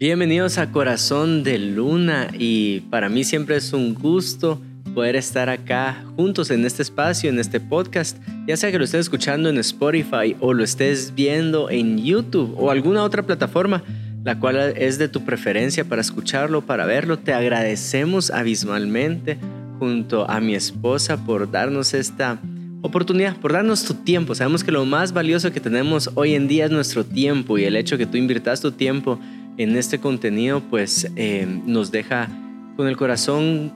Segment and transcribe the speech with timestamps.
[0.00, 4.62] Bienvenidos a Corazón de Luna y para mí siempre es un gusto
[4.94, 8.16] poder estar acá juntos en este espacio, en este podcast,
[8.46, 12.70] ya sea que lo estés escuchando en Spotify o lo estés viendo en YouTube o
[12.70, 13.82] alguna otra plataforma,
[14.22, 17.18] la cual es de tu preferencia para escucharlo, para verlo.
[17.18, 19.36] Te agradecemos abismalmente
[19.80, 22.38] junto a mi esposa por darnos esta
[22.82, 24.36] oportunidad, por darnos tu tiempo.
[24.36, 27.74] Sabemos que lo más valioso que tenemos hoy en día es nuestro tiempo y el
[27.74, 29.18] hecho que tú inviertas tu tiempo
[29.58, 32.28] en este contenido pues eh, nos deja
[32.76, 33.72] con el corazón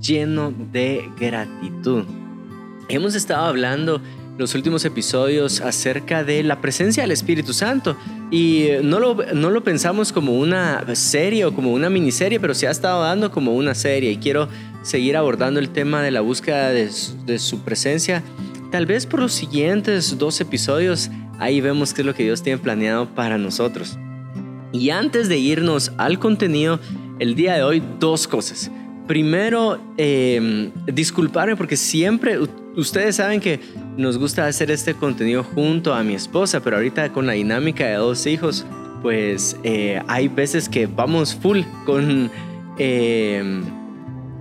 [0.00, 2.04] lleno de gratitud.
[2.88, 4.00] Hemos estado hablando
[4.36, 7.96] los últimos episodios acerca de la presencia del Espíritu Santo
[8.30, 12.68] y no lo, no lo pensamos como una serie o como una miniserie, pero se
[12.68, 14.48] ha estado dando como una serie y quiero
[14.82, 16.88] seguir abordando el tema de la búsqueda de,
[17.26, 18.22] de su presencia.
[18.70, 22.58] Tal vez por los siguientes dos episodios ahí vemos qué es lo que Dios tiene
[22.58, 23.98] planeado para nosotros.
[24.72, 26.78] Y antes de irnos al contenido,
[27.18, 28.70] el día de hoy dos cosas.
[29.06, 32.38] Primero, eh, disculparme porque siempre,
[32.76, 33.60] ustedes saben que
[33.96, 37.94] nos gusta hacer este contenido junto a mi esposa, pero ahorita con la dinámica de
[37.94, 38.66] dos hijos,
[39.02, 42.30] pues eh, hay veces que vamos full con...
[42.78, 43.62] Eh,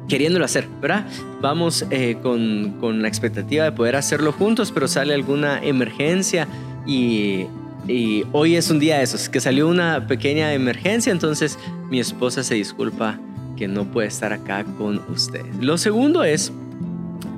[0.08, 1.06] queriéndolo hacer, ¿verdad?
[1.41, 6.47] Vamos eh, con, con la expectativa de poder hacerlo juntos, pero sale alguna emergencia
[6.86, 7.45] y
[7.88, 11.58] y hoy es un día de esos, que salió una pequeña emergencia, entonces
[11.89, 13.19] mi esposa se disculpa
[13.56, 15.56] que no puede estar acá con ustedes.
[15.59, 16.52] Lo segundo es,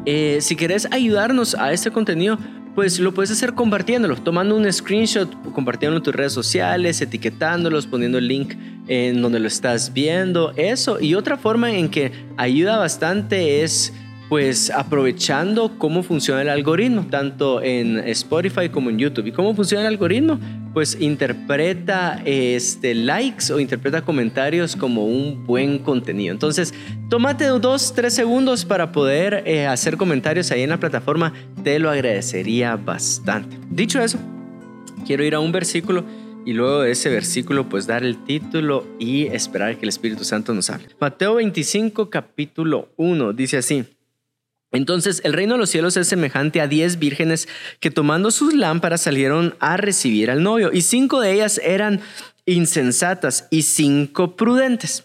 [0.05, 2.37] eh, si querés ayudarnos a este contenido,
[2.75, 8.17] pues lo puedes hacer compartiéndolo, tomando un screenshot, compartiéndolo en tus redes sociales, etiquetándolos, poniendo
[8.17, 8.53] el link
[8.87, 10.99] en donde lo estás viendo, eso.
[10.99, 13.93] Y otra forma en que ayuda bastante es
[14.30, 19.25] pues aprovechando cómo funciona el algoritmo, tanto en Spotify como en YouTube.
[19.25, 20.39] ¿Y cómo funciona el algoritmo?
[20.71, 26.31] Pues interpreta este, likes o interpreta comentarios como un buen contenido.
[26.31, 26.75] Entonces,
[27.09, 31.33] tómate dos, tres segundos para poder eh, hacer comentarios ahí en la plataforma.
[31.64, 33.58] Te lo agradecería bastante.
[33.71, 34.20] Dicho eso,
[35.08, 36.05] quiero ir a un versículo
[36.45, 40.53] y luego de ese versículo pues dar el título y esperar que el Espíritu Santo
[40.53, 40.87] nos hable.
[40.99, 43.86] Mateo 25 capítulo 1 dice así.
[44.71, 47.47] Entonces el reino de los cielos es semejante a diez vírgenes
[47.80, 52.02] que tomando sus lámparas salieron a recibir al novio y cinco de ellas eran
[52.45, 55.03] insensatas y cinco prudentes.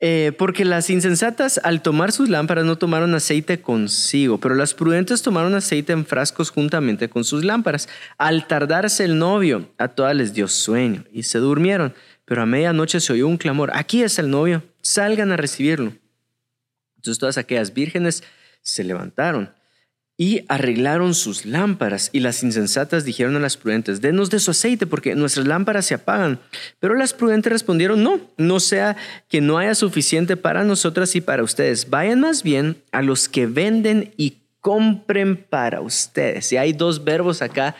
[0.00, 5.22] Eh, porque las insensatas al tomar sus lámparas no tomaron aceite consigo, pero las prudentes
[5.22, 7.88] tomaron aceite en frascos juntamente con sus lámparas.
[8.16, 11.94] Al tardarse el novio, a todas les dio sueño y se durmieron,
[12.24, 15.92] pero a medianoche se oyó un clamor, aquí es el novio, salgan a recibirlo.
[16.96, 18.22] Entonces todas aquellas vírgenes
[18.68, 19.50] se levantaron
[20.20, 22.10] y arreglaron sus lámparas.
[22.12, 25.94] Y las insensatas dijeron a las prudentes, denos de su aceite porque nuestras lámparas se
[25.94, 26.40] apagan.
[26.80, 28.96] Pero las prudentes respondieron, no, no sea
[29.28, 31.88] que no haya suficiente para nosotras y para ustedes.
[31.88, 36.52] Vayan más bien a los que venden y compren para ustedes.
[36.52, 37.76] Y hay dos verbos acá,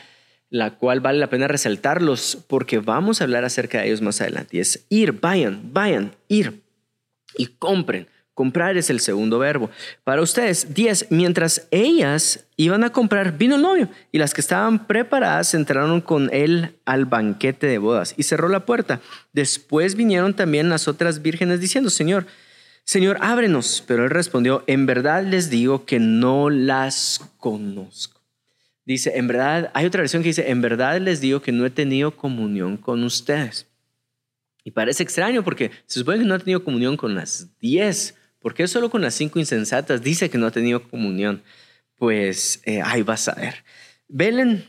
[0.49, 4.55] la cual vale la pena resaltarlos porque vamos a hablar acerca de ellos más adelante.
[4.55, 6.63] Y es ir, vayan, vayan, ir
[7.37, 8.07] y compren
[8.39, 9.69] Comprar es el segundo verbo.
[10.05, 11.07] Para ustedes, 10.
[11.09, 16.29] Mientras ellas iban a comprar, vino el novio y las que estaban preparadas entraron con
[16.31, 19.01] él al banquete de bodas y cerró la puerta.
[19.33, 22.27] Después vinieron también las otras vírgenes diciendo, Señor,
[22.85, 23.83] Señor, ábrenos.
[23.85, 28.21] Pero él respondió, en verdad les digo que no las conozco.
[28.85, 31.71] Dice, en verdad, hay otra versión que dice, en verdad les digo que no he
[31.71, 33.67] tenido comunión con ustedes.
[34.63, 38.53] Y parece extraño porque se supone que no ha tenido comunión con las diez ¿Por
[38.53, 41.43] qué solo con las cinco insensatas dice que no ha tenido comunión?
[41.95, 43.63] Pues eh, ahí vas a ver.
[44.07, 44.67] Velen,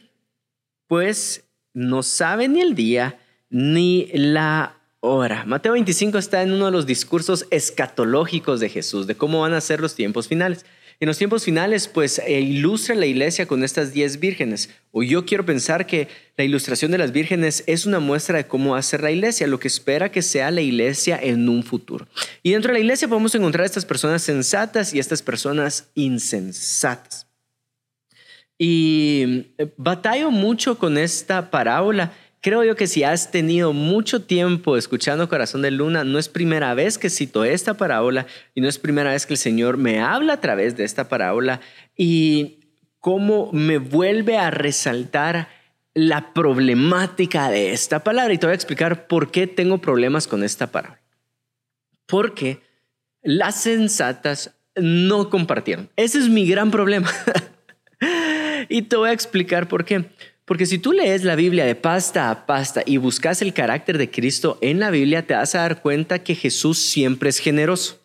[0.87, 5.45] pues no sabe ni el día ni la hora.
[5.45, 9.61] Mateo 25 está en uno de los discursos escatológicos de Jesús, de cómo van a
[9.61, 10.67] ser los tiempos finales.
[11.01, 14.69] En los tiempos finales, pues eh, ilustra la iglesia con estas diez vírgenes.
[14.93, 18.81] O yo quiero pensar que la ilustración de las vírgenes es una muestra de cómo
[18.83, 22.07] ser la iglesia, lo que espera que sea la iglesia en un futuro.
[22.43, 27.27] Y dentro de la iglesia podemos encontrar estas personas sensatas y estas personas insensatas.
[28.59, 34.79] Y eh, batallo mucho con esta parábola Creo yo que si has tenido mucho tiempo
[34.79, 38.79] escuchando Corazón de Luna, no es primera vez que cito esta parábola y no es
[38.79, 41.61] primera vez que el Señor me habla a través de esta parábola
[41.95, 42.61] y
[42.99, 45.49] cómo me vuelve a resaltar
[45.93, 48.33] la problemática de esta palabra.
[48.33, 51.03] Y te voy a explicar por qué tengo problemas con esta parábola.
[52.07, 52.61] Porque
[53.23, 55.91] las sensatas no compartieron.
[55.97, 57.11] Ese es mi gran problema.
[58.71, 60.07] y te voy a explicar por qué.
[60.51, 64.11] Porque si tú lees la Biblia de pasta a pasta y buscas el carácter de
[64.11, 68.01] Cristo en la Biblia, te vas a dar cuenta que Jesús siempre es generoso.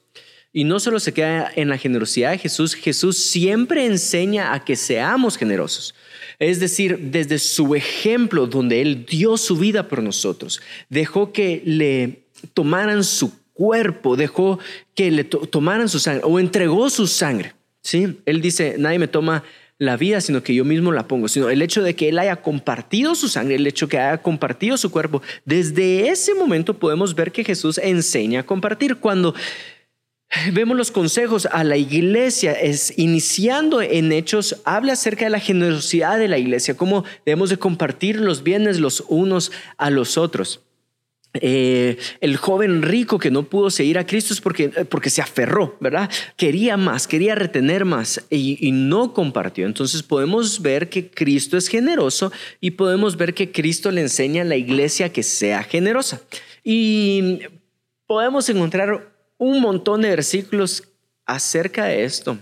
[0.53, 4.75] Y no solo se queda en la generosidad de Jesús, Jesús siempre enseña a que
[4.75, 5.95] seamos generosos.
[6.37, 12.27] Es decir, desde su ejemplo, donde Él dio su vida por nosotros, dejó que le
[12.53, 14.59] tomaran su cuerpo, dejó
[14.93, 17.55] que le tomaran su sangre o entregó su sangre.
[17.81, 18.19] ¿sí?
[18.27, 19.43] Él dice, nadie me toma
[19.77, 22.37] la vida, sino que yo mismo la pongo, sino el hecho de que Él haya
[22.37, 27.13] compartido su sangre, el hecho de que haya compartido su cuerpo, desde ese momento podemos
[27.15, 28.97] ver que Jesús enseña a compartir.
[28.97, 29.35] Cuando
[30.51, 36.17] Vemos los consejos a la iglesia, es iniciando en Hechos, habla acerca de la generosidad
[36.17, 40.61] de la iglesia, cómo debemos de compartir los bienes los unos a los otros.
[41.41, 45.21] Eh, el joven rico que no pudo seguir a Cristo es porque, eh, porque se
[45.21, 46.09] aferró, ¿verdad?
[46.37, 49.65] Quería más, quería retener más y, y, no compartió.
[49.65, 54.45] Entonces podemos ver que Cristo es generoso y podemos ver que Cristo le enseña a
[54.45, 56.21] la iglesia que sea generosa.
[56.63, 57.39] Y
[58.07, 60.83] podemos encontrar un montón de versículos
[61.25, 62.37] acerca de esto,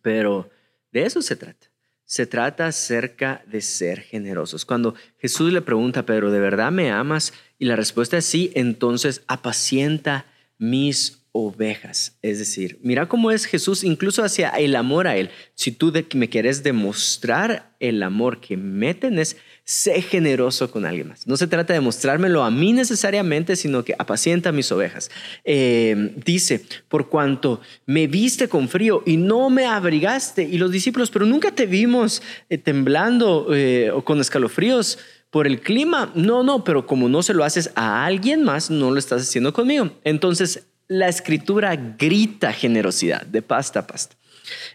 [0.00, 0.48] pero
[0.92, 1.66] de eso se trata.
[2.04, 4.66] Se trata acerca de ser generosos.
[4.66, 7.32] Cuando Jesús le pregunta Pedro, ¿de verdad me amas?
[7.62, 10.26] Y la respuesta es sí, entonces apacienta
[10.58, 12.18] mis ovejas.
[12.20, 15.30] Es decir, mira cómo es Jesús incluso hacia el amor a Él.
[15.54, 21.28] Si tú me quieres demostrar el amor que me tenés, sé generoso con alguien más.
[21.28, 25.12] No se trata de mostrármelo a mí necesariamente, sino que apacienta mis ovejas.
[25.44, 31.12] Eh, dice, por cuanto me viste con frío y no me abrigaste, y los discípulos,
[31.12, 34.98] pero nunca te vimos eh, temblando eh, o con escalofríos
[35.32, 36.12] por el clima.
[36.14, 39.52] No, no, pero como no se lo haces a alguien más, no lo estás haciendo
[39.52, 39.90] conmigo.
[40.04, 44.14] Entonces, la escritura grita generosidad de pasta a pasta.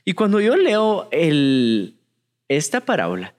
[0.03, 1.95] Y cuando yo leo el,
[2.47, 3.35] esta parábola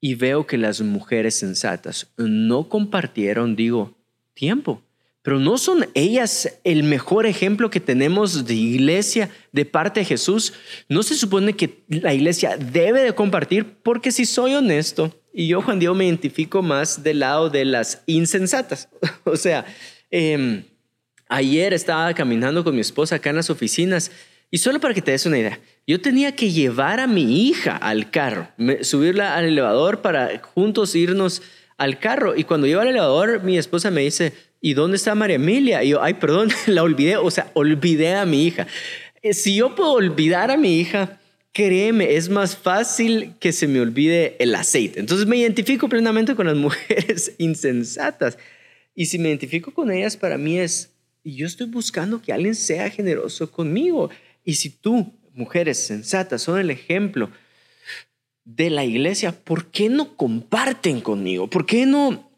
[0.00, 3.96] y veo que las mujeres sensatas no compartieron, digo,
[4.34, 4.82] tiempo.
[5.22, 10.54] Pero no son ellas el mejor ejemplo que tenemos de iglesia de parte de Jesús.
[10.88, 15.62] No se supone que la iglesia debe de compartir porque si soy honesto, y yo
[15.62, 18.88] Juan Diego me identifico más del lado de las insensatas.
[19.24, 19.64] o sea,
[20.10, 20.64] eh,
[21.32, 24.10] Ayer estaba caminando con mi esposa acá en las oficinas
[24.50, 27.76] y solo para que te des una idea, yo tenía que llevar a mi hija
[27.76, 28.48] al carro,
[28.80, 31.40] subirla al elevador para juntos irnos
[31.78, 32.34] al carro.
[32.36, 35.84] Y cuando llego al elevador, mi esposa me dice, ¿y dónde está María Emilia?
[35.84, 38.66] Y yo, ay, perdón, la olvidé, o sea, olvidé a mi hija.
[39.22, 41.19] Eh, si yo puedo olvidar a mi hija,
[41.52, 45.00] créeme, es más fácil que se me olvide el aceite.
[45.00, 48.38] Entonces me identifico plenamente con las mujeres insensatas.
[48.94, 50.90] Y si me identifico con ellas, para mí es
[51.22, 54.10] y yo estoy buscando que alguien sea generoso conmigo.
[54.44, 57.30] Y si tú, mujeres sensatas, son el ejemplo
[58.44, 61.48] de la iglesia, ¿por qué no comparten conmigo?
[61.48, 62.30] ¿Por qué no,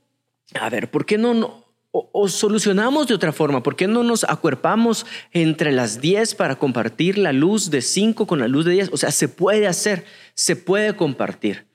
[0.54, 1.61] a ver, por qué no,
[1.92, 3.62] o, solucionamos de otra forma?
[3.62, 8.40] ¿Por qué no nos acuerpamos entre las 10 para compartir la luz de 5 con
[8.40, 8.90] la luz de 10?
[8.92, 10.04] O sea, se puede hacer,
[10.34, 11.66] se puede compartir.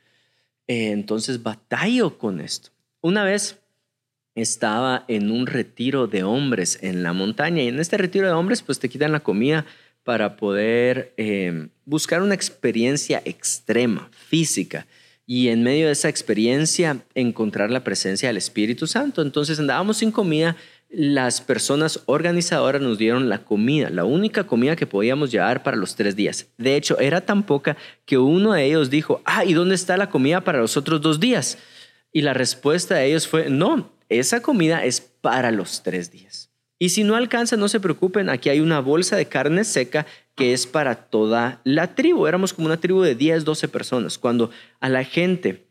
[0.68, 2.72] Eh, entonces, batallo con esto.
[3.02, 3.60] Una vez
[4.34, 8.62] estaba en un retiro de hombres en la montaña y en este retiro de hombres
[8.62, 9.66] pues te quitan la comida
[10.04, 14.86] para poder eh, buscar una experiencia extrema, física,
[15.30, 19.22] y en medio de esa experiencia encontrar la presencia del Espíritu Santo.
[19.22, 20.56] Entonces andábamos sin comida,
[20.90, 25.96] las personas organizadoras nos dieron la comida, la única comida que podíamos llevar para los
[25.96, 26.48] tres días.
[26.58, 27.76] De hecho, era tan poca
[28.06, 31.20] que uno de ellos dijo, ah, ¿y dónde está la comida para los otros dos
[31.20, 31.58] días?
[32.14, 36.47] Y la respuesta de ellos fue, no, esa comida es para los tres días.
[36.80, 40.06] Y si no alcanza, no se preocupen, aquí hay una bolsa de carne seca
[40.36, 42.28] que es para toda la tribu.
[42.28, 44.18] Éramos como una tribu de 10, 12 personas.
[44.18, 45.66] Cuando a la gente,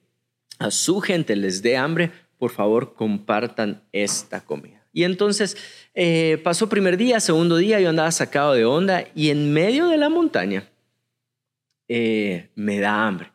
[0.59, 4.85] a su gente les dé hambre, por favor compartan esta comida.
[4.93, 5.57] Y entonces
[5.95, 9.99] eh, pasó primer día, segundo día, yo andaba sacado de onda y en medio de
[9.99, 10.69] la montaña
[11.87, 13.31] eh, me da hambre.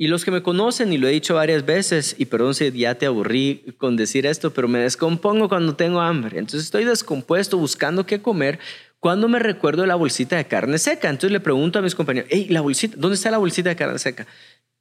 [0.00, 2.94] Y los que me conocen, y lo he dicho varias veces, y perdón si ya
[2.94, 6.38] te aburrí con decir esto, pero me descompongo cuando tengo hambre.
[6.38, 8.60] Entonces estoy descompuesto buscando qué comer
[9.00, 11.10] cuando me recuerdo la bolsita de carne seca.
[11.10, 13.98] Entonces le pregunto a mis compañeros, hey, la bolsita, ¿dónde está la bolsita de carne
[13.98, 14.24] seca?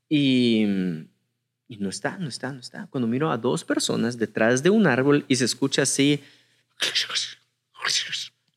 [0.07, 0.67] Y,
[1.67, 2.85] y no está, no está, no está.
[2.91, 6.21] Cuando miro a dos personas detrás de un árbol y se escucha así,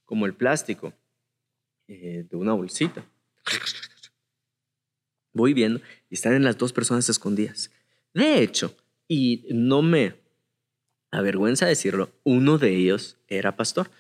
[0.04, 0.92] como el plástico
[1.88, 3.02] eh, de una bolsita.
[5.32, 7.70] Voy viendo y están en las dos personas escondidas.
[8.12, 8.76] De hecho,
[9.08, 10.16] y no me
[11.10, 13.90] avergüenza decirlo, uno de ellos era pastor.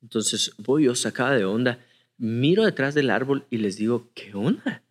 [0.00, 1.84] Entonces voy yo sacada de onda,
[2.16, 4.82] miro detrás del árbol y les digo, ¿qué onda?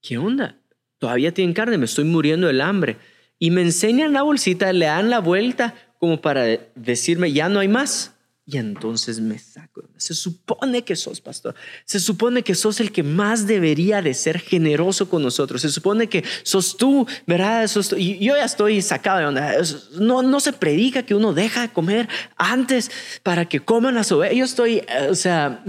[0.00, 0.58] ¿Qué onda?
[0.98, 2.96] todavía tienen carne, me estoy muriendo del hambre.
[3.38, 6.44] Y me enseñan la bolsita, le dan la vuelta como para
[6.74, 8.15] decirme, ya no hay más.
[8.48, 9.82] Y entonces me saco.
[9.96, 11.56] Se supone que sos pastor.
[11.84, 15.62] Se supone que sos el que más debería de ser generoso con nosotros.
[15.62, 17.68] Se supone que sos tú, ¿verdad?
[17.96, 19.52] Y yo ya estoy sacado de onda.
[19.98, 22.92] No, no se predica que uno deja de comer antes
[23.24, 24.32] para que coman su vez.
[24.36, 25.64] Yo estoy, o sea,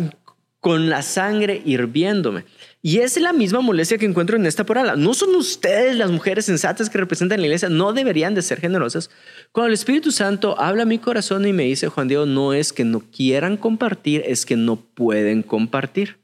[0.59, 2.45] con la sangre hirviéndome.
[2.81, 4.95] Y es la misma molestia que encuentro en esta parábola.
[4.95, 9.09] No son ustedes las mujeres sensatas que representan la iglesia, no deberían de ser generosas.
[9.51, 12.71] Cuando el Espíritu Santo habla a mi corazón y me dice, Juan Diego, no es
[12.71, 16.17] que no quieran compartir, es que no pueden compartir.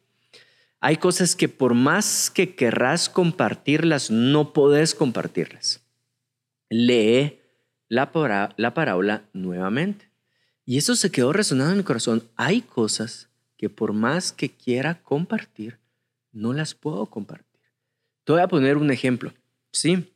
[0.80, 5.82] Hay cosas que por más que querrás compartirlas, no podés compartirlas.
[6.70, 7.40] Lee
[7.90, 10.10] la, la parábola nuevamente.
[10.66, 12.24] Y eso se quedó resonando en mi corazón.
[12.36, 15.80] Hay cosas que por más que quiera compartir,
[16.34, 17.62] no las puedo compartir.
[18.26, 19.34] Te voy a poner un ejemplo.
[19.72, 20.12] Sí,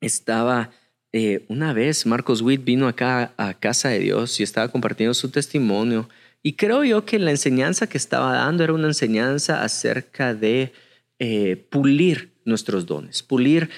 [0.00, 0.70] estaba
[1.16, 5.30] eh, una vez, Marcos Witt vino acá a Casa de Dios y estaba compartiendo su
[5.30, 6.08] testimonio.
[6.42, 10.72] Y creo yo que la enseñanza que estaba dando era una enseñanza acerca de
[11.20, 13.70] eh, pulir nuestros dones, pulir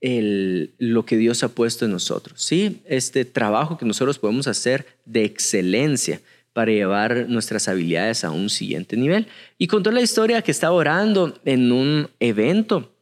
[0.00, 2.40] el, lo que Dios ha puesto en nosotros.
[2.40, 6.20] Sí, este trabajo que nosotros podemos hacer de excelencia
[6.56, 9.26] para llevar nuestras habilidades a un siguiente nivel.
[9.58, 12.94] Y contó la historia que estaba orando en un evento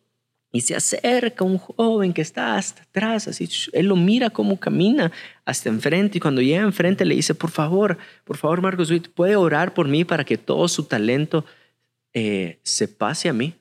[0.50, 5.12] y se acerca un joven que está hasta atrás, así, él lo mira cómo camina
[5.44, 9.72] hasta enfrente y cuando llega enfrente le dice, por favor, por favor Marcos ¿puede orar
[9.72, 11.44] por mí para que todo su talento
[12.12, 13.54] eh, se pase a mí?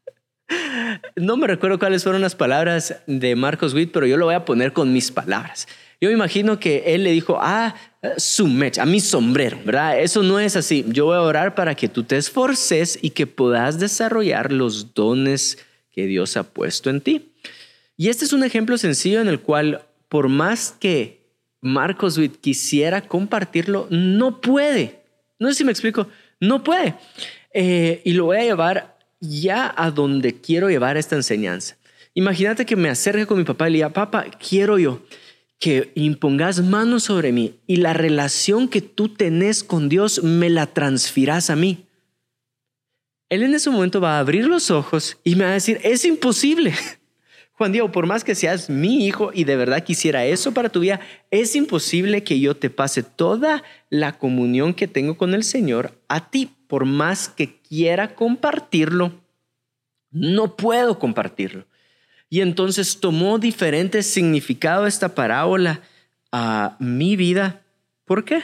[1.16, 4.46] no me recuerdo cuáles fueron las palabras de Marcos Witt, pero yo lo voy a
[4.46, 5.68] poner con mis palabras.
[6.00, 7.74] Yo me imagino que él le dijo, ah,
[8.18, 10.00] su mecha, a mi sombrero, ¿verdad?
[10.00, 10.84] Eso no es así.
[10.88, 15.58] Yo voy a orar para que tú te esforces y que puedas desarrollar los dones
[15.90, 17.32] que Dios ha puesto en ti.
[17.96, 21.26] Y este es un ejemplo sencillo en el cual, por más que
[21.62, 25.00] Marcos Witt quisiera compartirlo, no puede.
[25.38, 26.08] No sé si me explico,
[26.40, 26.94] no puede.
[27.54, 31.78] Eh, y lo voy a llevar ya a donde quiero llevar esta enseñanza.
[32.12, 35.00] Imagínate que me acerque con mi papá y le diga, papá, quiero yo
[35.58, 40.66] que impongas manos sobre mí y la relación que tú tenés con Dios me la
[40.66, 41.86] transfirás a mí.
[43.28, 46.04] Él en ese momento va a abrir los ojos y me va a decir, es
[46.04, 46.74] imposible.
[47.52, 50.80] Juan Diego, por más que seas mi hijo y de verdad quisiera eso para tu
[50.80, 55.98] vida, es imposible que yo te pase toda la comunión que tengo con el Señor
[56.08, 56.50] a ti.
[56.66, 59.12] Por más que quiera compartirlo,
[60.10, 61.64] no puedo compartirlo.
[62.28, 65.82] Y entonces tomó diferente significado esta parábola
[66.32, 67.62] a mi vida.
[68.04, 68.42] ¿Por qué?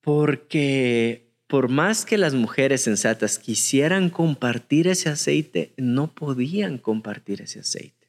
[0.00, 7.60] Porque por más que las mujeres sensatas quisieran compartir ese aceite, no podían compartir ese
[7.60, 8.08] aceite.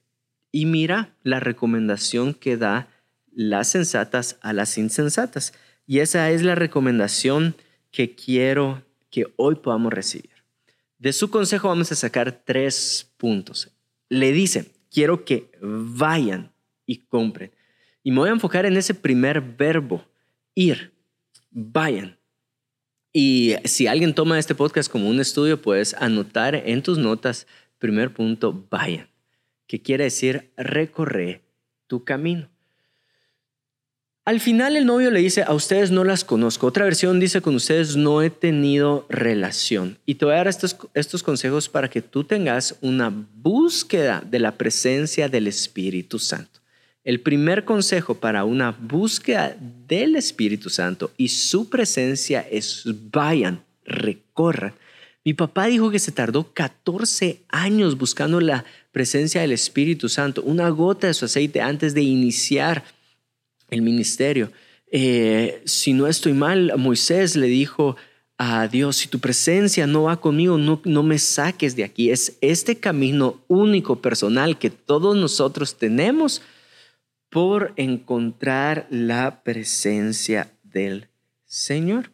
[0.52, 2.88] Y mira la recomendación que da
[3.34, 5.54] las sensatas a las insensatas.
[5.88, 7.56] Y esa es la recomendación
[7.92, 10.31] que quiero que hoy podamos recibir.
[11.02, 13.72] De su consejo vamos a sacar tres puntos.
[14.08, 16.54] Le dice, quiero que vayan
[16.86, 17.50] y compren.
[18.04, 20.06] Y me voy a enfocar en ese primer verbo,
[20.54, 20.94] ir,
[21.50, 22.20] vayan.
[23.12, 27.48] Y si alguien toma este podcast como un estudio, puedes anotar en tus notas,
[27.80, 29.10] primer punto, vayan,
[29.66, 31.42] que quiere decir recorrer
[31.88, 32.48] tu camino.
[34.24, 36.68] Al final el novio le dice, a ustedes no las conozco.
[36.68, 39.98] Otra versión dice, con ustedes no he tenido relación.
[40.06, 44.38] Y te voy a dar estos, estos consejos para que tú tengas una búsqueda de
[44.38, 46.60] la presencia del Espíritu Santo.
[47.04, 54.76] El primer consejo para una búsqueda del Espíritu Santo y su presencia es vayan, recorran.
[55.26, 60.70] Mi papá dijo que se tardó 14 años buscando la presencia del Espíritu Santo, una
[60.70, 62.84] gota de su aceite antes de iniciar
[63.72, 64.52] el ministerio.
[64.92, 67.96] Eh, si no estoy mal, Moisés le dijo
[68.38, 72.12] a Dios, si tu presencia no va conmigo, no, no me saques de aquí.
[72.12, 76.42] Es este camino único, personal, que todos nosotros tenemos
[77.30, 81.08] por encontrar la presencia del
[81.46, 82.12] Señor.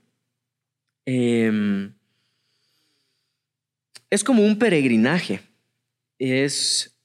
[1.05, 1.93] Em,
[4.09, 5.41] es como un peregrinaje.
[6.19, 6.96] Es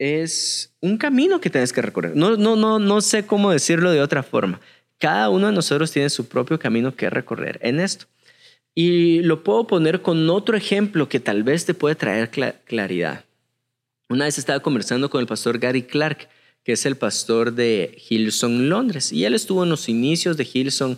[0.00, 2.16] es un camino que tienes que recorrer.
[2.16, 4.58] No, no, no, no sé cómo decirlo de otra forma.
[4.98, 8.06] Cada uno de nosotros tiene su propio camino que recorrer en esto.
[8.74, 12.30] Y lo puedo poner con otro ejemplo que tal vez te puede traer
[12.64, 13.26] claridad.
[14.08, 16.30] Una vez estaba conversando con el pastor Gary Clark,
[16.64, 20.96] que es el pastor de Hillsong Londres, y él estuvo en los inicios de Hillsong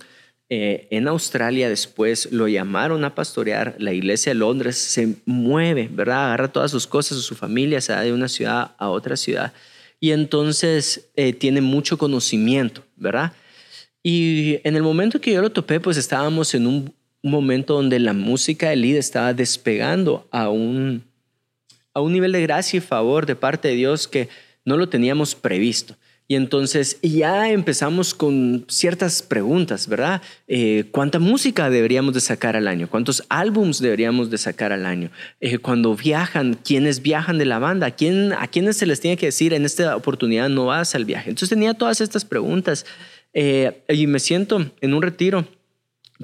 [0.48, 6.26] eh, en Australia, después lo llamaron a pastorear, la iglesia de Londres se mueve, ¿verdad?
[6.26, 9.52] Agarra todas sus cosas, su familia, se va de una ciudad a otra ciudad
[10.02, 13.32] y entonces eh, tiene mucho conocimiento, ¿verdad?
[14.02, 18.12] Y en el momento que yo lo topé, pues estábamos en un momento donde la
[18.12, 21.04] música de Lid estaba despegando a un,
[21.94, 24.28] a un nivel de gracia y favor de parte de Dios que
[24.64, 25.94] no lo teníamos previsto.
[26.28, 30.22] Y entonces ya empezamos con ciertas preguntas, ¿verdad?
[30.48, 32.88] Eh, ¿Cuánta música deberíamos de sacar al año?
[32.88, 35.10] ¿Cuántos álbums deberíamos de sacar al año?
[35.40, 37.88] Eh, cuando viajan, ¿quiénes viajan de la banda?
[37.88, 41.04] ¿A, quién, ¿A quiénes se les tiene que decir en esta oportunidad no vas al
[41.04, 41.30] viaje?
[41.30, 42.86] Entonces tenía todas estas preguntas
[43.34, 45.46] eh, y me siento en un retiro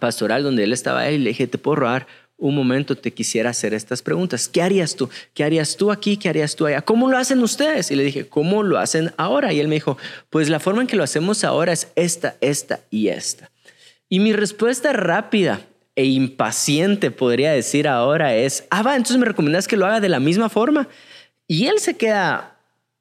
[0.01, 2.07] pastoral donde él estaba y le dije, ¿te puedo robar
[2.39, 4.49] un momento te quisiera hacer estas preguntas.
[4.49, 5.11] ¿Qué harías tú?
[5.35, 6.17] ¿Qué harías tú aquí?
[6.17, 6.81] ¿Qué harías tú allá?
[6.83, 7.91] ¿Cómo lo hacen ustedes?
[7.91, 9.53] Y le dije, ¿cómo lo hacen ahora?
[9.53, 9.99] Y él me dijo,
[10.31, 13.51] pues la forma en que lo hacemos ahora es esta, esta y esta.
[14.09, 15.61] Y mi respuesta rápida
[15.97, 20.09] e impaciente, podría decir ahora, es, ah, va, entonces me recomiendas que lo haga de
[20.09, 20.89] la misma forma.
[21.49, 22.57] Y él se queda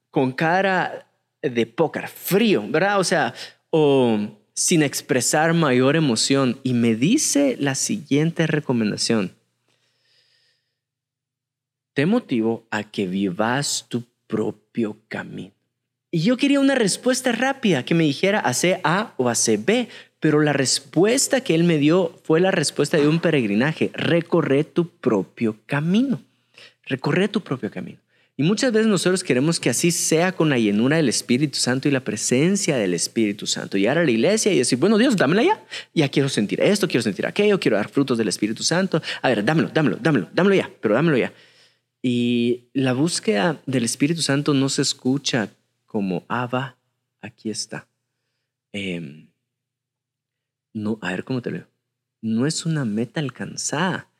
[0.09, 1.07] con cara
[1.43, 2.99] de pócar, frío, ¿verdad?
[2.99, 3.35] O sea,
[3.69, 4.19] o
[4.57, 9.35] sin expresar mayor emoción y me dice la siguiente recomendación.
[11.93, 15.51] Te motivo a que vivas tu propio camino.
[16.09, 20.41] Y yo quería una respuesta rápida que me dijera hace A o hace B, pero
[20.41, 23.91] la respuesta que él me dio fue la respuesta de un peregrinaje.
[23.93, 26.19] Recorre tu propio camino.
[26.83, 27.99] Recorre tu propio camino.
[28.39, 31.91] Y muchas veces nosotros queremos que así sea con la llenura del Espíritu Santo y
[31.91, 33.79] la presencia del Espíritu Santo.
[33.79, 35.65] Llegar a la iglesia y decir, bueno, Dios, dámela ya.
[35.95, 39.01] Ya quiero sentir esto, quiero sentir aquello, quiero dar frutos del Espíritu Santo.
[39.23, 41.33] A ver, dámelo, dámelo, dámelo, dámelo ya, pero dámelo ya.
[42.03, 45.49] Y la búsqueda del Espíritu Santo no se escucha
[45.87, 46.77] como, va,
[47.21, 47.87] aquí está.
[48.71, 49.31] Em,
[50.73, 51.69] no, a ver cómo te lo digo.
[52.21, 54.11] No es una meta alcanzada,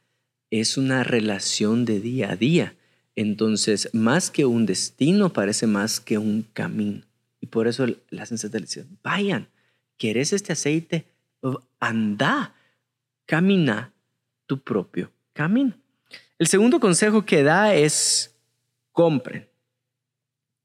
[0.49, 2.76] es una relación de día a día
[3.17, 7.01] entonces, más que un destino, parece más que un camino.
[7.41, 9.49] Y por eso la sensata dice, vayan,
[9.97, 11.07] ¿quieres este aceite?
[11.79, 12.53] Anda,
[13.25, 13.91] camina
[14.45, 15.73] tu propio camino.
[16.37, 18.35] El segundo consejo que da es
[18.91, 19.47] compren.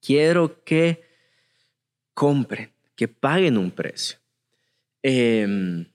[0.03, 1.03] Quiero que
[2.13, 4.19] compren, que paguen un precio.
[5.03, 5.87] Eh,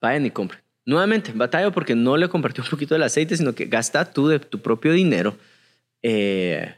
[0.00, 0.60] vayan y compren.
[0.84, 4.40] Nuevamente, batalla porque no le compartió un poquito del aceite, sino que gasta tú de
[4.40, 5.36] tu propio dinero
[6.02, 6.74] eh,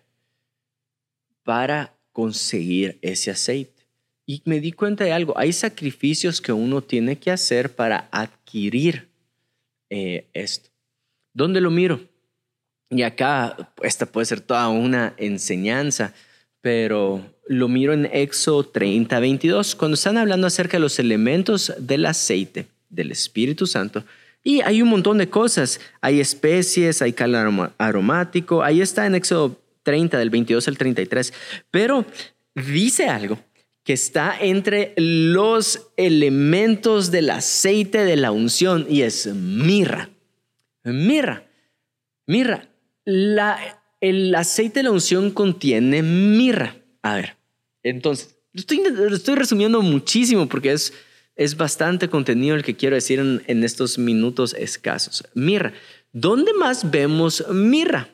[1.42, 3.86] para conseguir ese aceite.
[4.26, 9.08] Y me di cuenta de algo, hay sacrificios que uno tiene que hacer para adquirir
[9.90, 10.70] eh, esto.
[11.34, 12.00] ¿Dónde lo miro?
[12.90, 16.14] Y acá, esta puede ser toda una enseñanza,
[16.60, 22.06] pero lo miro en Éxodo 30, 22, cuando están hablando acerca de los elementos del
[22.06, 24.04] aceite del Espíritu Santo,
[24.44, 25.80] y hay un montón de cosas.
[26.00, 27.34] Hay especies, hay cal
[27.78, 28.62] aromático.
[28.62, 31.32] Ahí está en Éxodo 30, del 22 al 33.
[31.70, 32.04] Pero
[32.54, 33.38] dice algo
[33.84, 40.10] que está entre los elementos del aceite de la unción y es mirra.
[40.84, 41.44] Mirra.
[42.26, 42.68] Mirra.
[43.04, 43.58] La,
[44.00, 46.76] el aceite de la unción contiene mirra.
[47.02, 47.36] A ver,
[47.82, 50.92] entonces, estoy, estoy resumiendo muchísimo porque es
[51.42, 55.24] es bastante contenido el que quiero decir en, estos minutos escasos.
[55.34, 55.72] Mirra.
[56.12, 58.08] ¿Dónde más vemos mirra?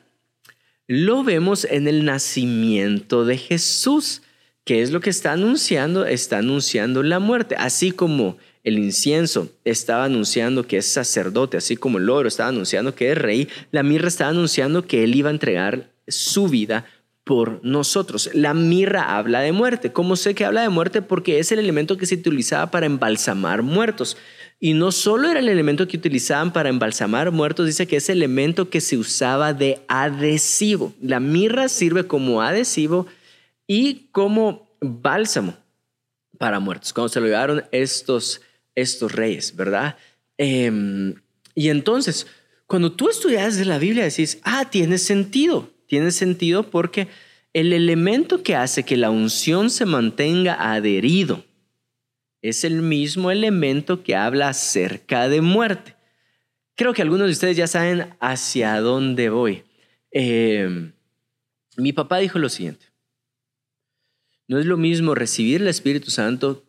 [0.87, 4.21] Lo vemos en el nacimiento de Jesús.
[4.63, 6.05] ¿Qué es lo que está anunciando?
[6.05, 11.97] Está anunciando la muerte, así como el incienso estaba anunciando que es sacerdote, así como
[11.97, 15.33] el oro estaba anunciando que es rey, la mirra estaba anunciando que él iba a
[15.33, 16.85] entregar su vida
[17.29, 18.31] por nosotros.
[18.33, 19.91] La mirra habla de muerte.
[19.91, 21.03] ¿Cómo sé que habla de muerte?
[21.03, 24.17] Porque es el elemento que se utilizaba para embalsamar muertos.
[24.59, 28.17] Y no solo era el elemento que utilizaban para embalsamar muertos, dice que es el
[28.17, 30.91] elemento que se usaba de adhesivo.
[31.03, 33.05] La mirra sirve como adhesivo
[33.67, 35.55] y como bálsamo
[36.39, 36.93] para muertos.
[36.93, 38.41] Cuando se lo llevaron estos,
[38.73, 39.97] estos reyes, ¿verdad?
[40.35, 41.13] Em,
[41.53, 42.25] y entonces,
[42.65, 47.07] cuando tú estudias la Biblia, decís, ah, tiene sentido tiene sentido porque
[47.51, 51.43] el elemento que hace que la unción se mantenga adherido
[52.43, 55.95] es el mismo elemento que habla acerca de muerte.
[56.75, 59.63] Creo que algunos de ustedes ya saben hacia dónde voy.
[60.11, 60.93] Em,
[61.75, 62.85] mi papá dijo lo siguiente.
[64.47, 66.63] No es lo mismo recibir el Espíritu Santo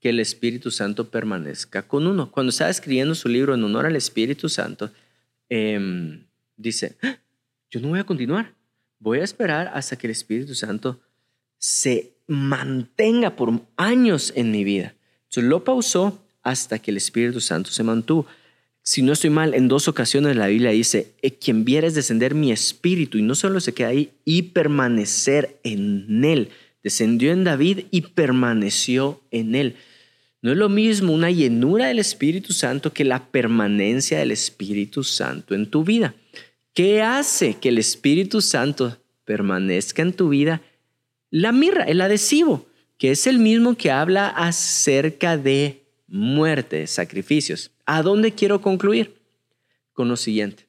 [0.00, 2.30] que el Espíritu Santo permanezca con uno.
[2.30, 4.92] Cuando estaba escribiendo su libro en honor al Espíritu Santo,
[5.48, 7.18] em, dice, ah,
[7.70, 8.55] yo no voy a continuar
[8.98, 11.00] voy a esperar hasta que el Espíritu Santo
[11.58, 14.94] se mantenga por años en mi vida.
[15.24, 18.24] Entonces lo pausó, hasta que el Espíritu Santo se mantuvo.
[18.80, 22.36] Si no estoy mal, en dos ocasiones la Biblia dice, eh, quien viera es descender
[22.36, 26.50] mi espíritu, y no solo se queda ahí, y permanecer en él.
[26.84, 29.74] Descendió en David y permaneció en él.
[30.40, 35.56] No es lo mismo una llenura del Espíritu Santo que la permanencia del Espíritu Santo
[35.56, 36.14] en tu vida.
[36.76, 40.60] ¿Qué hace que el Espíritu Santo permanezca en tu vida?
[41.30, 42.66] La mirra, el adhesivo,
[42.98, 47.70] que es el mismo que habla acerca de muerte, sacrificios.
[47.86, 49.16] ¿A dónde quiero concluir?
[49.94, 50.68] Con lo siguiente.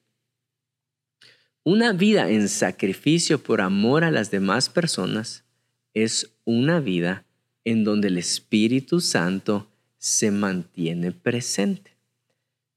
[1.62, 5.44] Una vida en sacrificio por amor a las demás personas
[5.92, 7.26] es una vida
[7.66, 11.97] en donde el Espíritu Santo se mantiene presente.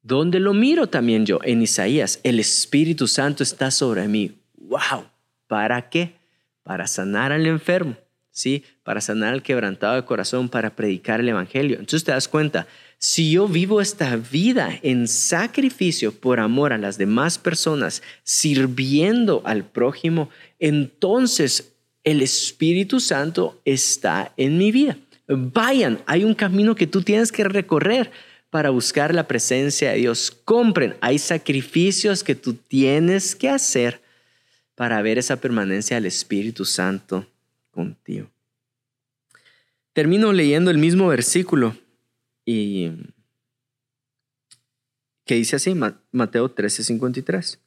[0.03, 4.31] Donde lo miro también yo en Isaías, el Espíritu Santo está sobre mí.
[4.57, 5.05] ¡Wow!
[5.47, 6.13] ¿Para qué?
[6.63, 7.95] Para sanar al enfermo,
[8.31, 8.63] ¿sí?
[8.83, 11.77] Para sanar al quebrantado de corazón, para predicar el Evangelio.
[11.77, 16.97] Entonces te das cuenta, si yo vivo esta vida en sacrificio por amor a las
[16.97, 24.97] demás personas, sirviendo al prójimo, entonces el Espíritu Santo está en mi vida.
[25.27, 28.11] Vayan, hay un camino que tú tienes que recorrer
[28.51, 30.29] para buscar la presencia de Dios.
[30.29, 34.01] Compren, hay sacrificios que tú tienes que hacer
[34.75, 37.25] para ver esa permanencia del Espíritu Santo
[37.71, 38.29] contigo.
[39.93, 41.75] Termino leyendo el mismo versículo
[42.45, 42.91] y
[45.25, 45.73] que dice así,
[46.11, 47.57] Mateo 13:53.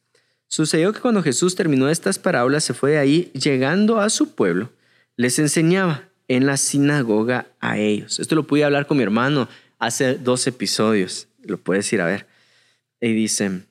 [0.49, 4.71] Sucedió que cuando Jesús terminó estas parábolas, se fue de ahí, llegando a su pueblo,
[5.17, 8.21] les enseñaba en la sinagoga a ellos.
[8.21, 12.27] Esto lo pude hablar con mi hermano hace dos episodios, lo puedes ir a ver.
[13.01, 13.63] Y dice,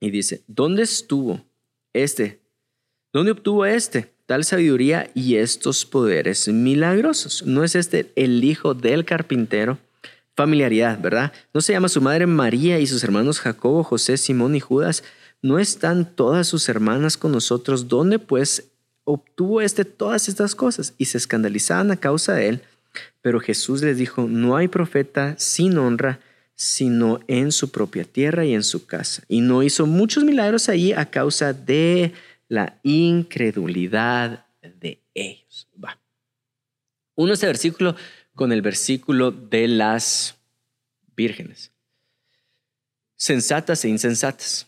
[0.00, 1.44] y dice, ¿dónde estuvo
[1.92, 2.40] este?
[3.12, 7.44] ¿Dónde obtuvo este tal sabiduría y estos poderes milagrosos?
[7.46, 9.78] ¿No es este el hijo del carpintero?
[10.36, 11.32] familiaridad, ¿verdad?
[11.54, 15.02] No se llama su madre María y sus hermanos Jacobo, José, Simón y Judas.
[15.42, 17.88] ¿No están todas sus hermanas con nosotros?
[17.88, 18.68] ¿Dónde pues
[19.04, 20.94] obtuvo este todas estas cosas?
[20.98, 22.62] Y se escandalizaban a causa de él.
[23.22, 26.20] Pero Jesús les dijo, no hay profeta sin honra,
[26.54, 29.22] sino en su propia tierra y en su casa.
[29.28, 32.12] Y no hizo muchos milagros allí a causa de
[32.48, 35.68] la incredulidad de ellos.
[35.82, 36.00] Va.
[37.14, 37.96] Uno este versículo
[38.34, 40.36] con el versículo de las
[41.16, 41.72] vírgenes.
[43.16, 44.66] Sensatas e insensatas.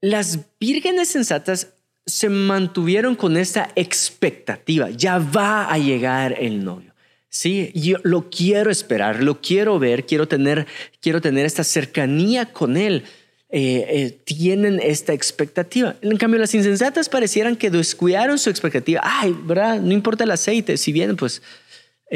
[0.00, 1.72] Las vírgenes sensatas
[2.06, 4.90] se mantuvieron con esta expectativa.
[4.90, 6.92] Ya va a llegar el novio.
[7.28, 10.66] Sí, yo lo quiero esperar, lo quiero ver, quiero tener,
[11.00, 13.04] quiero tener esta cercanía con él.
[13.50, 15.96] Eh, eh, tienen esta expectativa.
[16.00, 19.00] En cambio, las insensatas parecieran que descuidaron su expectativa.
[19.02, 19.80] Ay, ¿verdad?
[19.80, 20.76] No importa el aceite.
[20.76, 21.42] Si bien, pues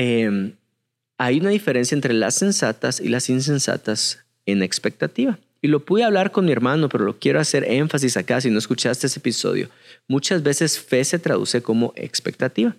[0.01, 0.55] Em,
[1.17, 5.39] hay una diferencia entre las sensatas y las insensatas en expectativa.
[5.61, 8.59] Y lo pude hablar con mi hermano, pero lo quiero hacer énfasis acá si no
[8.59, 9.69] escuchaste ese episodio.
[10.07, 12.77] Muchas veces fe se traduce como expectativa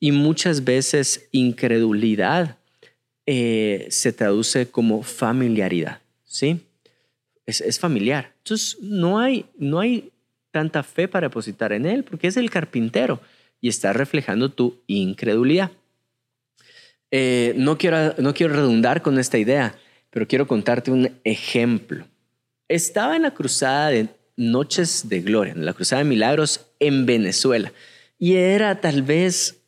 [0.00, 2.56] y muchas veces incredulidad
[3.26, 6.00] eh, se traduce como familiaridad.
[6.24, 6.60] ¿sí?
[7.46, 8.32] Es, familiar.
[8.38, 10.10] Entonces no hay, no hay
[10.50, 13.20] tanta fe para depositar en él porque es el carpintero
[13.60, 15.70] y está reflejando tu incredulidad.
[17.10, 19.78] Eh, no, quiero, no quiero redundar con esta idea,
[20.10, 22.06] pero quiero contarte un ejemplo.
[22.72, 27.70] Estaba en la cruzada de Noches de Gloria, en la cruzada de Milagros en Venezuela,
[28.18, 29.60] y era tal vez,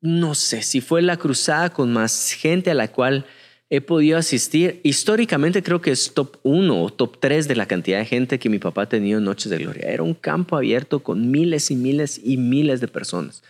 [0.00, 3.26] no sé si fue la cruzada con más gente a la cual
[3.68, 4.80] he podido asistir.
[4.82, 8.48] Históricamente creo que es top 1 o top 3 de la cantidad de gente que
[8.48, 9.88] mi papá ha tenido en Noches de Gloria.
[9.88, 13.44] Era un campo abierto con miles y miles y miles de personas.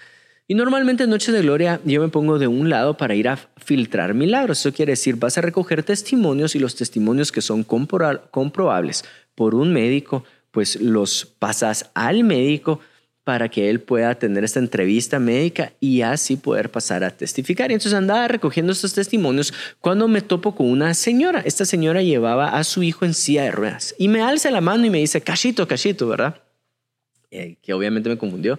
[0.51, 3.39] Y normalmente en Noche de Gloria yo me pongo de un lado para ir a
[3.57, 4.59] filtrar milagros.
[4.59, 9.05] Eso quiere decir, vas a recoger testimonios y los testimonios que son comprobables
[9.37, 12.81] por un médico, pues los pasas al médico
[13.23, 17.71] para que él pueda tener esta entrevista médica y así poder pasar a testificar.
[17.71, 21.43] Y entonces andaba recogiendo estos testimonios cuando me topo con una señora.
[21.45, 24.85] Esta señora llevaba a su hijo en silla de ruedas y me alza la mano
[24.85, 26.43] y me dice, cachito, cachito, ¿verdad?
[27.31, 28.59] Eh, que obviamente me confundió.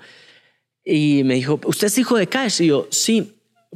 [0.84, 2.62] Y me dijo, ¿usted es hijo de Cash?
[2.62, 3.34] Y yo, sí,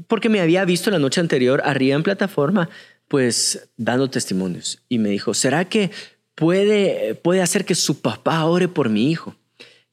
[0.07, 2.69] porque me había visto la noche anterior arriba en plataforma,
[3.07, 4.81] pues dando testimonios.
[4.89, 5.91] Y me dijo, ¿será que
[6.33, 9.35] puede, puede hacer que su papá ore por mi hijo?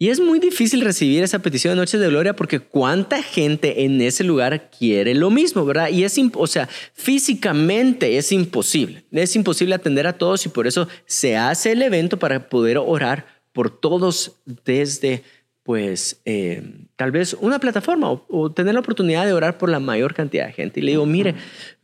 [0.02, 4.00] Y es muy difícil recibir esa petición de Noches de Gloria porque cuánta gente en
[4.00, 5.90] ese lugar quiere lo mismo, ¿verdad?
[5.90, 9.04] Y es, o sea, físicamente es imposible.
[9.12, 13.26] Es imposible atender a todos y por eso se hace el evento para poder orar
[13.52, 15.22] por todos desde
[15.62, 16.64] pues eh,
[17.02, 20.52] tal vez una plataforma o, tener la oportunidad de orar por la mayor cantidad de
[20.52, 20.78] gente.
[20.78, 21.34] Y le digo, mire,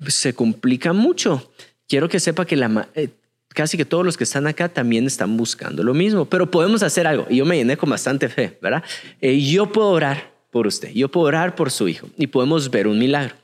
[0.06, 1.50] se complica mucho.
[1.88, 3.08] Quiero que sepa que la, eh,
[3.48, 7.08] casi que todos los que están acá también están buscando lo mismo, pero podemos hacer
[7.08, 7.26] algo.
[7.28, 8.84] Y yo me llené con bastante fe, ¿verdad?
[9.20, 12.86] Eh, yo puedo orar por usted, yo puedo orar por su hijo y podemos ver
[12.86, 13.34] un milagro.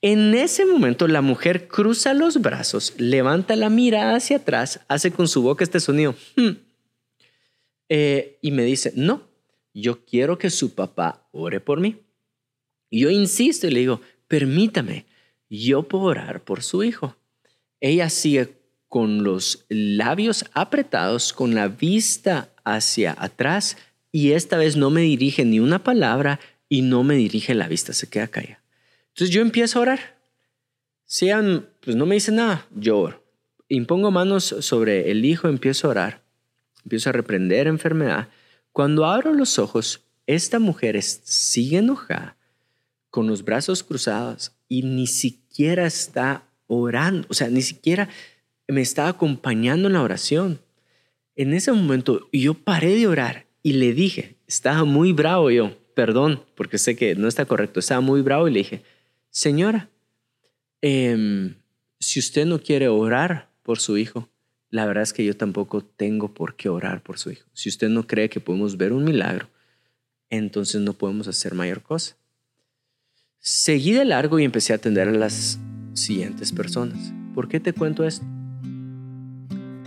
[0.00, 5.28] En ese momento la mujer cruza los brazos, levanta la mirada hacia atrás, hace con
[5.28, 6.50] su boca este sonido hmm",
[7.90, 9.30] eh, y me dice, no,
[9.74, 12.00] yo quiero que su papá ore por mí.
[12.90, 15.06] Yo insisto y le digo, permítame,
[15.48, 17.16] yo puedo orar por su hijo.
[17.80, 18.56] Ella sigue
[18.88, 23.76] con los labios apretados, con la vista hacia atrás
[24.12, 27.94] y esta vez no me dirige ni una palabra y no me dirige la vista,
[27.94, 28.62] se queda callada.
[29.08, 30.18] Entonces yo empiezo a orar.
[31.04, 31.28] Si
[31.80, 33.22] pues no me dice nada, yo oro.
[33.68, 36.22] Impongo manos sobre el hijo, empiezo a orar.
[36.84, 38.28] Empiezo a reprender enfermedad.
[38.72, 42.36] Cuando abro los ojos, esta mujer sigue enojada,
[43.10, 48.08] con los brazos cruzados y ni siquiera está orando, o sea, ni siquiera
[48.66, 50.60] me estaba acompañando en la oración.
[51.36, 56.42] En ese momento yo paré de orar y le dije, estaba muy bravo yo, perdón,
[56.54, 58.82] porque sé que no está correcto, estaba muy bravo y le dije,
[59.28, 59.90] señora,
[60.80, 61.56] em,
[62.00, 64.30] si usted no quiere orar por su hijo,
[64.72, 67.46] la verdad es que yo tampoco tengo por qué orar por su hijo.
[67.52, 69.48] Si usted no cree que podemos ver un milagro,
[70.30, 72.16] entonces no podemos hacer mayor cosa.
[73.38, 75.58] Seguí de largo y empecé a atender a las
[75.92, 77.12] siguientes personas.
[77.34, 78.24] ¿Por qué te cuento esto?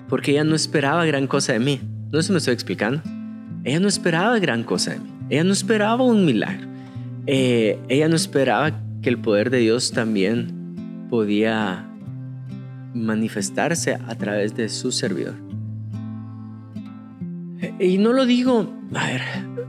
[0.08, 1.82] Porque ella no esperaba gran cosa de mí.
[2.12, 3.02] No se me estoy explicando.
[3.64, 5.10] Ella no esperaba gran cosa de mí.
[5.32, 6.68] Ella no esperaba un milagro.
[7.26, 11.90] Eh, ella no esperaba que el poder de Dios también podía
[12.96, 15.36] manifestarse a través de su servidor.
[17.80, 19.22] Y no lo digo, a ver,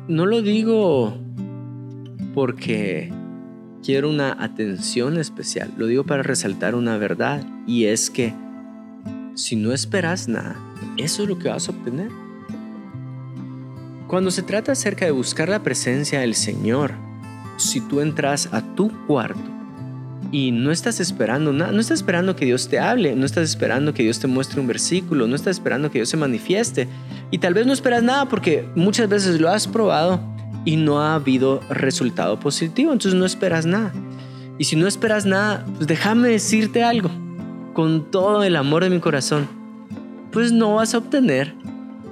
[0.08, 1.18] no lo digo
[2.34, 3.12] porque
[3.82, 8.32] quiero una atención especial, lo digo para resaltar una verdad y es que
[9.34, 10.56] si no esperas nada,
[10.96, 12.10] eso es lo que vas a obtener.
[14.06, 16.92] Cuando se trata acerca de buscar la presencia del Señor,
[17.56, 19.55] si tú entras a tu cuarto
[20.32, 23.94] y no estás esperando nada, no estás esperando que Dios te hable, no estás esperando
[23.94, 26.88] que Dios te muestre un versículo, no estás esperando que Dios se manifieste
[27.30, 30.20] y tal vez no esperas nada porque muchas veces lo has probado
[30.64, 33.92] y no ha habido resultado positivo, entonces no esperas nada.
[34.58, 37.10] Y si no esperas nada, pues déjame decirte algo,
[37.72, 39.48] con todo el amor de mi corazón,
[40.32, 41.54] pues no vas a obtener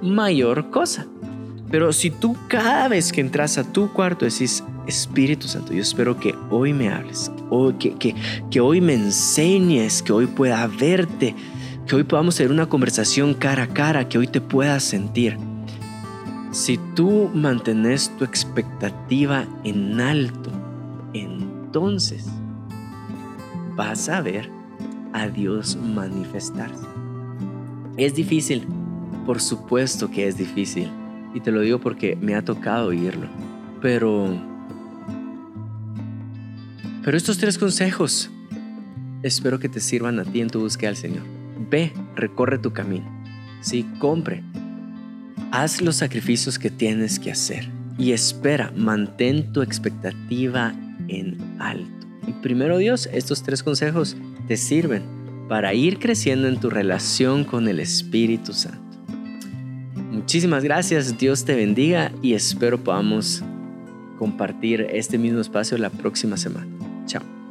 [0.02, 1.06] mayor cosa.
[1.74, 6.20] Pero si tú cada vez que entras a tu cuarto decís, Espíritu Santo, yo espero
[6.20, 8.14] que hoy me hables, o que, que,
[8.48, 11.34] que hoy me enseñes, que hoy pueda verte,
[11.84, 15.36] que hoy podamos tener una conversación cara a cara, que hoy te puedas sentir.
[16.52, 20.52] Si tú mantienes tu expectativa en alto,
[21.12, 22.24] entonces
[23.74, 24.48] vas a ver
[25.12, 26.86] a Dios manifestarse.
[27.96, 28.64] Es difícil,
[29.26, 30.88] por supuesto que es difícil.
[31.34, 33.28] Y te lo digo porque me ha tocado oírlo.
[33.82, 34.40] Pero...
[37.04, 38.30] Pero estos tres consejos
[39.22, 41.24] espero que te sirvan a ti en tu búsqueda al Señor.
[41.70, 43.04] Ve, recorre tu camino.
[43.60, 44.42] Sí, compre.
[45.50, 47.68] Haz los sacrificios que tienes que hacer.
[47.98, 50.74] Y espera, mantén tu expectativa
[51.08, 52.06] en alto.
[52.26, 54.16] Y primero Dios, estos tres consejos
[54.46, 55.02] te sirven
[55.48, 58.83] para ir creciendo en tu relación con el Espíritu Santo.
[60.24, 63.42] Muchísimas gracias, Dios te bendiga y espero podamos
[64.18, 66.66] compartir este mismo espacio la próxima semana.
[67.04, 67.43] Chao.